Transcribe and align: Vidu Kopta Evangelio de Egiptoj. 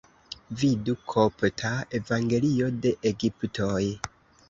Vidu 0.61 0.95
Kopta 1.13 1.73
Evangelio 2.01 2.73
de 2.87 2.97
Egiptoj. 3.15 3.81